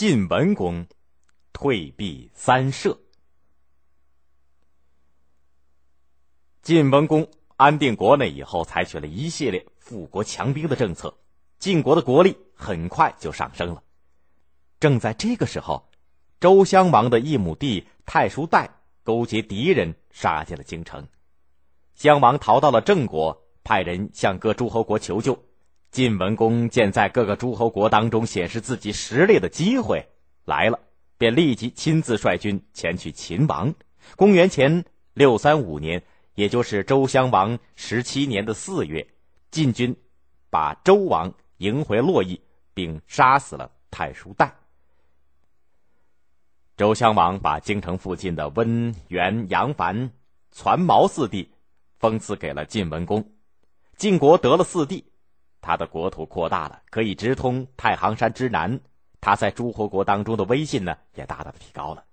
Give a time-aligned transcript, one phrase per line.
[0.00, 0.86] 晋文公
[1.52, 2.96] 退避三舍。
[6.62, 11.12] 晋文公安定国内以后，采取了一系列富国强兵的政策，
[11.58, 13.82] 晋国的国力很快就上升了。
[14.78, 15.90] 正在这个时候，
[16.38, 18.70] 周襄王的一亩地太叔代
[19.02, 21.08] 勾结敌人杀进了京城，
[21.94, 25.47] 襄王逃到了郑国，派人向各诸侯国求救。
[25.90, 30.08] 晋文公见在各个诸侯国当中显示自己实力的机会
[30.44, 30.78] 来了，
[31.16, 33.74] 便立即亲自率军前去秦王。
[34.16, 34.84] 公元前
[35.14, 36.02] 六三五年。
[36.34, 39.08] 也就是周襄王十七年的四月，
[39.50, 39.96] 晋军
[40.50, 42.40] 把周王迎回洛邑，
[42.74, 44.52] 并杀死了太叔旦。
[46.76, 50.12] 周襄王把京城附近的温原、杨樊、
[50.52, 51.50] 攒毛四地
[51.98, 53.32] 封赐给了晋文公。
[53.96, 55.04] 晋国得了四地，
[55.68, 58.80] 他的国土扩大了，可以直通太行山之南。
[59.20, 62.04] 他在诸侯国当中的威信呢，也大大的提高了。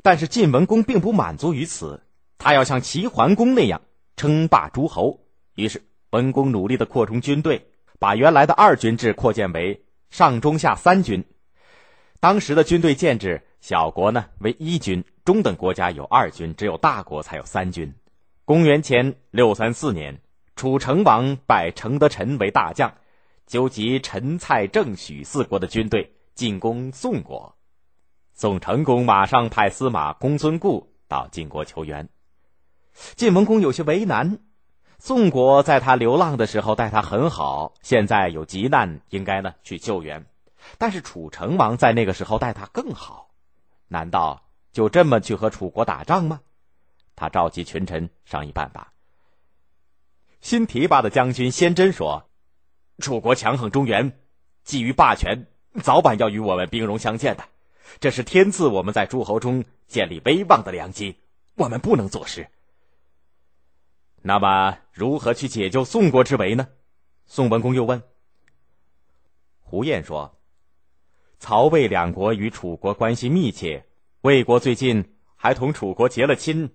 [0.00, 2.04] 但是晋文公并不满足于此。
[2.38, 3.80] 他要像齐桓公那样
[4.16, 5.18] 称霸诸侯，
[5.56, 7.66] 于是文公努力的扩充军队，
[7.98, 11.24] 把原来的二军制扩建为上中下三军。
[12.20, 17.92] 当时的军队建制，小国呢为一军，中等国家有二军，只有大国才有三军。
[18.44, 20.20] 公元前六三四年，
[20.54, 22.94] 楚成王拜程德臣为大将，
[23.46, 27.56] 纠集陈、蔡、郑、许四国的军队进攻宋国。
[28.34, 32.08] 宋成公马上派司马公孙固到晋国求援。
[33.16, 34.38] 晋文公有些为难，
[34.98, 40.26] 宋国在他流浪的时候待他很好，现在有急难，应该呢去救援。
[40.78, 43.30] 但是楚成王在那个时候待他更好，
[43.88, 46.40] 难道就这么去和楚国打仗吗？
[47.16, 48.92] 他召集群臣商议办法。
[50.42, 52.28] 新提拔的将军先真说
[52.98, 54.10] ：“楚国强横中原，
[54.66, 55.46] 觊觎霸权，
[55.82, 57.44] 早晚要与我们兵戎相见的。
[58.00, 61.16] 这是天赐我们在诸侯中建立威望的良机，
[61.54, 62.48] 我们不能坐视。”
[64.20, 66.68] 那么，如何去解救宋国之围呢？
[67.24, 68.02] 宋文公又问。
[69.60, 70.36] 胡彦说
[71.38, 73.86] ：“曹魏两国与楚国关系密切，
[74.22, 76.74] 魏国最近还同楚国结了亲。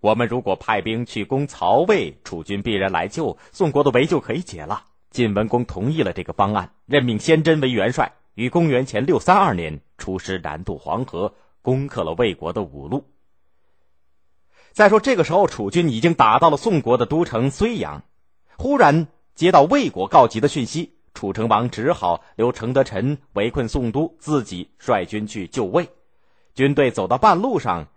[0.00, 13.04] 我们如果派兵去攻曹魏，楚军必然来救，宋国的围就可以解了。”晋文公同意了这个方案，任命先真为元帅，于公元前六三二年出师南渡黄河，攻克了魏国的五路。
[14.72, 18.02] 再说，这个时候楚军已经打到了宋国的都城睢阳，
[18.58, 25.88] 忽然接到魏国告急的讯息，楚成王只好留程德臣围困宋都，自己率军去救魏。
[26.54, 27.88] 军队走到半路上，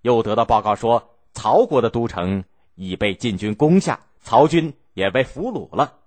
[0.00, 1.10] 又得到报告说
[1.44, 2.44] 曹国的都城
[2.74, 5.98] 已被晋军攻下，曹军也被俘虏了。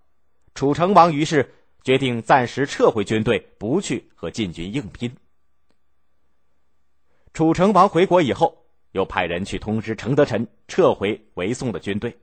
[0.56, 1.54] 楚成王于是
[1.84, 5.16] 决定暂时撤回军队，不去和晋军硬拼。
[7.34, 8.64] 楚成王回国以后。
[8.94, 12.18] 又派人去通知程德臣撤回围宋的军队。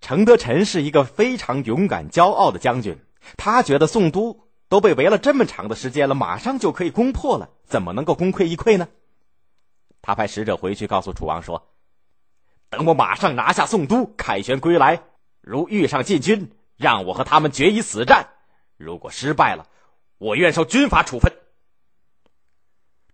[0.00, 2.98] 程德臣是一个非常勇敢、骄傲的将军，
[3.36, 8.88] 他觉得宋都都被围了这么长的时间了，马上就可以攻破了，怎么能够功亏一篑呢？
[10.00, 11.68] 他派使者回去告诉楚王说
[12.72, 15.02] ：“等我马上拿下宋都，凯旋归来，
[15.42, 18.26] 如遇上晋军，让我和他们决一死战。
[18.78, 19.68] 如果失败了，
[20.16, 21.30] 我愿受军法处分。”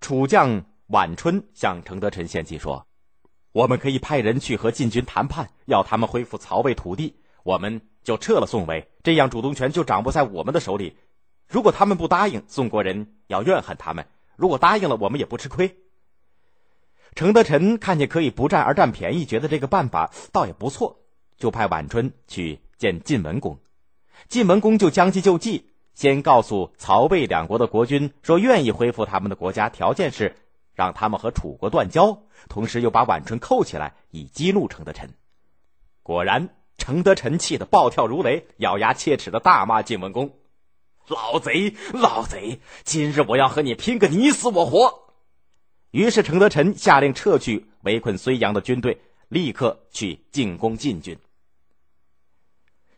[0.01, 0.65] 楚将。
[0.91, 2.87] 晚春向程德臣献计说
[3.53, 10.97] ：“我们可以派人去和晋军谈判，要他们恢复曹魏土地，我们就撤了宋魏，这样主动权就掌握在我们的手里。
[11.47, 14.03] 如果他们不答应，宋国人要怨恨他们；
[14.35, 15.77] 如果答应了，我们也不吃亏。”
[17.19, 20.99] 程德臣看见可以不战而占便宜，觉得这个办法倒也不错，
[21.37, 23.59] 就派晚春去见晋文公。
[24.29, 30.37] 晋文公就将计就计，先告诉曹魏两国的国君说愿意恢复他们的国家，条件是。
[30.77, 35.11] 让他们和楚国断交，同时又把晚春扣起来，以激怒程德臣。
[36.05, 40.39] 果然，程德臣气得暴跳如雷，咬牙切齿的大骂晋文公
[41.09, 42.61] ：“老贼，老贼！
[42.85, 45.07] 今日我要和你拼个你死我活！”
[45.99, 51.19] 于是，程德臣下令撤去围困睢阳的军队，立刻去进攻晋军。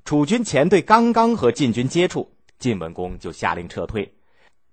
[0.04, 4.12] 楚军前队刚刚和晋军接触，晋文公就下令撤退。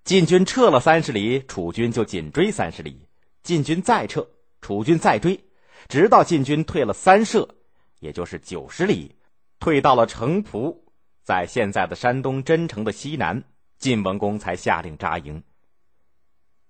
[0.04, 3.08] 晋军撤了三十里，楚军就紧追三十里。
[3.44, 4.28] 晋军再撤，
[4.60, 5.40] 楚军再追，
[5.88, 7.56] 直到晋军退了三舍，
[8.02, 9.16] 也就是九十里，
[9.58, 10.82] 退到了城濮，
[11.24, 13.46] 在现在的山东真城的西南，
[13.80, 15.42] 晋文公才下令扎营。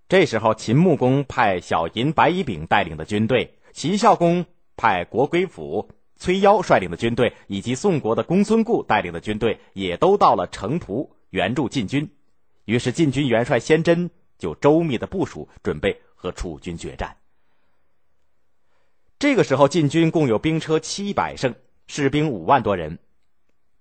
[0.09, 4.45] 这时候，秦穆公派小尹白乙丙带领的军队，齐孝公
[4.77, 12.09] 派国归府崔夭率领的军队，以及宋国的公孙固带领的军队，也都到了城濮援助晋军。
[12.63, 17.17] 于是，晋军元帅先真就周密的部署，准备和楚军决战。
[19.19, 21.53] 这个时候，晋军共有兵车七百乘，
[21.87, 22.97] 士兵五万多人。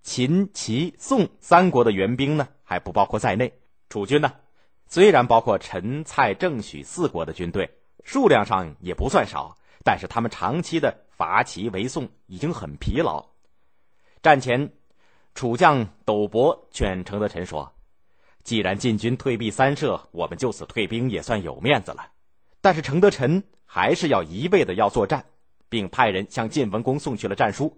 [0.03, 3.53] 秦、齐、宋三国的援兵呢，还不包括在内。
[3.89, 4.33] 楚军呢，
[4.87, 7.69] 虽然包括陈、蔡、郑、许四国的军队，
[8.05, 13.25] 数量上也不算少，但是他们长期的伐齐为宋已经很疲劳。
[14.23, 14.73] 战前，
[15.35, 17.73] 楚将斗伯劝程德臣说
[18.45, 22.11] ：“既然晋军退避三舍，我们就此退兵也算有面子了。”
[22.61, 23.43] 但是程德臣。
[23.69, 25.27] 还是要一味的要作战，
[25.69, 27.77] 并派人向晋文公送去了战书。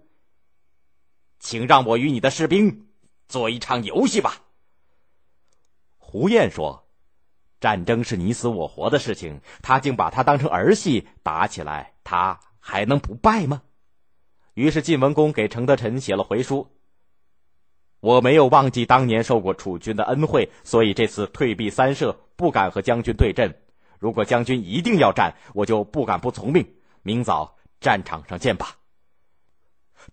[1.39, 2.87] 请让我与你的士兵
[3.27, 4.39] 做一场游戏吧。
[5.97, 6.87] 胡彦说
[7.59, 13.61] ：“战争是你死我活的事情，他竟把它当成儿戏打起来，他还能不败吗？”
[14.55, 16.67] 于是晋文公给程德臣写了回书
[18.01, 23.61] ：“我没有忘记当年受过楚军的恩惠，所以这次退避三舍，不敢和将军对阵。”
[23.99, 26.75] 如果将军一定要战，我就不敢不从命。
[27.01, 28.77] 明早战场上见吧。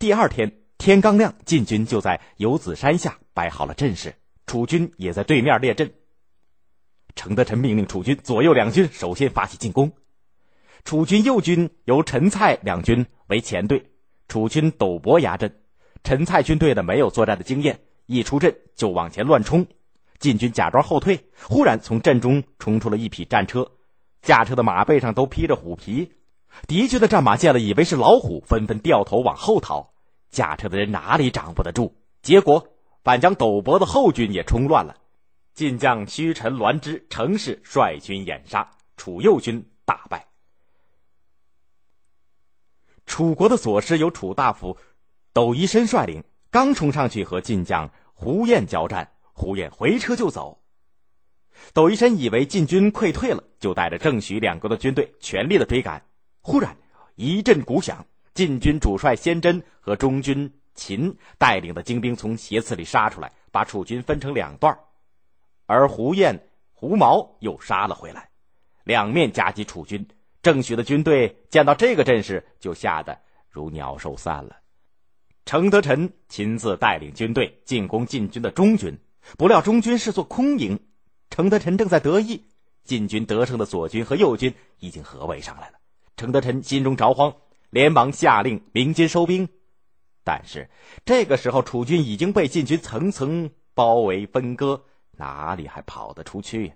[0.01, 5.95] 第二天天刚亮，晋军就在游子山下摆好了阵势，楚军也在对面列阵。
[7.27, 9.91] 程德臣命令楚军左右两军首先发起进攻。
[10.85, 13.91] 楚军右军由陈蔡两军为前队，
[14.29, 15.53] 楚军斗伯压阵。
[16.05, 19.67] 陈蔡军队的没有作战的经验，一出阵就往前乱冲。
[20.21, 23.73] 晋军假装后退，忽然从阵中冲出了一匹战车。
[24.23, 26.13] 驾车的马背上都披着虎皮，
[26.69, 29.91] 敌军的战马见了，以为是老虎，纷纷掉头往后逃。
[30.31, 31.97] 驾车的人哪里掌握得住？
[32.23, 32.69] 结果
[33.03, 34.95] 反将斗伯的后军也冲乱了。
[35.57, 40.27] 晋将虚臣栾之、程氏率军掩杀，楚右军大败。
[43.07, 44.77] 楚国的左师由楚大夫
[45.33, 50.63] 斗一身率领，刚冲上去和晋将胡彦交战，胡彦回车就走。
[51.73, 56.05] 斗一身以为晋军溃退了，就带着郑许两国的军队全力的追赶。
[56.43, 56.77] 忽然
[57.15, 58.05] 一阵鼓响，
[58.35, 64.79] 晋军主帅先真和中军秦带领的精兵从斜刺里杀出来，把楚军分成两段
[65.67, 68.31] 而胡彦、胡毛又杀了回来，
[68.85, 70.07] 两面夹击楚军。
[70.43, 73.19] 郑许的军队见到这个阵势，就吓得
[73.51, 74.57] 如鸟兽散了。
[75.45, 78.97] 程德臣亲自带领军队进攻晋军的中军，
[79.37, 80.79] 不料中军是座空营。
[81.31, 82.45] 程德臣正在得意，
[82.85, 85.79] 晋军得胜的左军和右军已经合围上来了。
[86.17, 87.35] 程德臣心中着慌，
[87.71, 89.49] 连忙下令鸣金收兵。
[90.23, 90.69] 但是
[91.05, 94.85] 这个时候，楚军已经被晋军层层包围分割，
[95.17, 96.75] 哪里还跑得出去？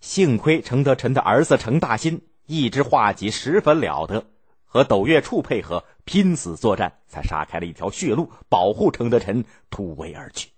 [0.00, 4.26] 幸亏程德臣的儿子程大新一支画戟十分了得，
[4.64, 10.50] 和斗月处配合，拼死作战，才杀开了一条血路，保护程德臣突围而去。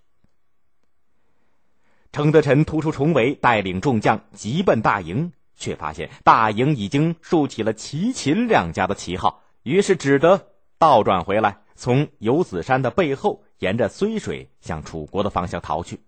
[2.11, 15.99] 程德臣突出重围，带领众将急奔大营，却发现大营已经竖起了齐秦两家的旗号，于是只得倒转回来，从游子山的背后沿着睢水向楚国的方向逃去。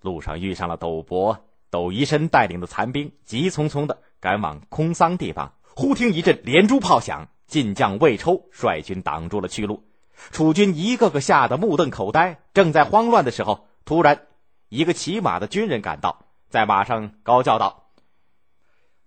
[0.00, 5.54] 路上遇上了斗伯、斗一申带领的残兵，急匆匆的赶往空桑地方。
[5.62, 9.84] 忽听一阵连珠炮响，晋将魏抽率军挡住了去路，
[10.30, 12.40] 楚军一个个吓得目瞪口呆。
[12.54, 14.26] 正在慌乱的时候，突然。
[14.72, 17.90] 一个骑马的军人赶到，在马上高叫道：“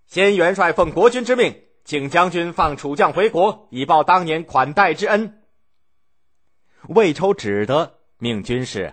[0.06, 5.40] 先元帅奉国君之命，请将军放楚将回国，以报当年款待之恩。”
[6.86, 8.92] 魏抽只得命军士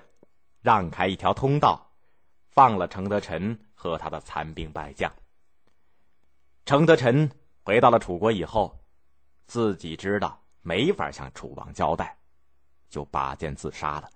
[0.62, 1.91] 让开一条通道，
[2.52, 5.12] 放了程德臣和他的残兵败将。
[6.66, 7.30] 程德臣
[7.64, 8.80] 回到了楚国以后，
[9.48, 12.18] 自己知道没法向楚王交代，
[12.90, 14.10] 就拔剑自杀了。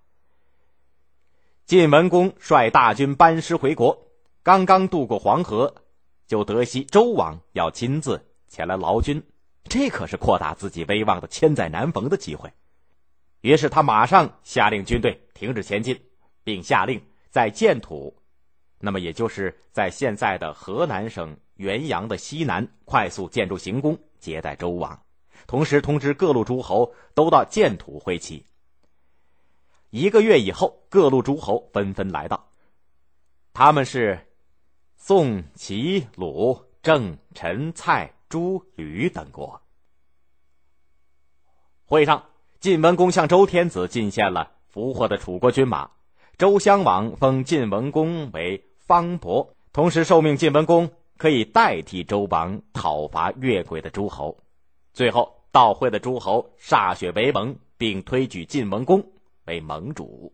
[1.65, 3.97] 晋文公率大军班师回国，
[4.43, 5.73] 刚刚渡过黄河，
[6.27, 9.23] 就得悉周王要亲自前来劳军，
[9.63, 12.53] 这可是扩大自己威望的千载难逢的机会。
[13.41, 15.99] 于是他马上下令军队停止前进，
[16.43, 18.15] 并下令在建土，
[18.79, 25.01] 那么也就是在现在的河南省原阳的西南，快速建筑行宫接待周王，
[25.47, 28.45] 同时通知各路诸侯都到建土会齐。
[29.89, 32.51] 一个月以后，各路诸侯纷纷来到。
[33.53, 34.19] 他们是
[34.97, 39.61] 宋、齐、鲁、郑、陈、蔡、朱、吕等国。
[41.85, 42.25] 会上，
[42.59, 45.89] 晋文公向周天子进献了俘获的楚国军马。
[46.37, 54.37] 周襄王封晋文公为方伯，同时受命晋文公可以代替周王讨伐越轨的诸侯。
[54.91, 59.01] 最后，到会的诸侯歃血为盟，并推举晋文公。
[59.45, 60.33] 为盟主。